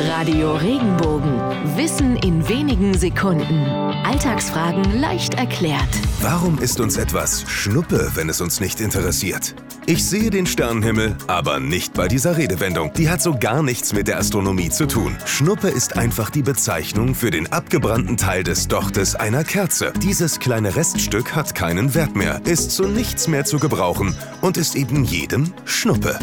[0.00, 1.34] Radio Regenbogen.
[1.76, 3.66] Wissen in wenigen Sekunden.
[4.04, 5.88] Alltagsfragen leicht erklärt.
[6.20, 9.56] Warum ist uns etwas Schnuppe, wenn es uns nicht interessiert?
[9.86, 12.92] Ich sehe den Sternenhimmel, aber nicht bei dieser Redewendung.
[12.92, 15.16] Die hat so gar nichts mit der Astronomie zu tun.
[15.26, 19.92] Schnuppe ist einfach die Bezeichnung für den abgebrannten Teil des Dochtes einer Kerze.
[20.00, 24.76] Dieses kleine Reststück hat keinen Wert mehr, ist zu nichts mehr zu gebrauchen und ist
[24.76, 26.18] eben jedem Schnuppe.